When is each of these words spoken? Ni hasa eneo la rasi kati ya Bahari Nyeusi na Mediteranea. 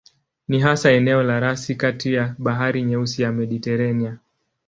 Ni 0.47 0.59
hasa 0.61 0.91
eneo 0.91 1.23
la 1.23 1.39
rasi 1.39 1.75
kati 1.75 2.13
ya 2.13 2.35
Bahari 2.37 2.83
Nyeusi 2.83 3.21
na 3.21 3.31
Mediteranea. 3.31 4.17